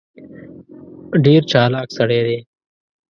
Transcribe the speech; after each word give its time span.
ډېر 1.23 1.41
چالاک 1.51 1.89
سړی 1.97 2.21
دی. 2.27 2.39